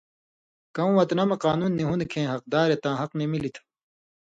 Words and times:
کؤں 0.75 0.93
وطنہ 0.99 1.23
مہ 1.29 1.35
قانُون 1.45 1.71
نی 1.77 1.83
ہُون٘د 1.87 2.03
کھیں 2.11 2.29
حقدارے 2.33 2.75
تاں 2.83 2.95
حق 3.01 3.11
نی 3.19 3.25
مِلیۡ 3.31 3.53
تُھو۔ 3.53 3.63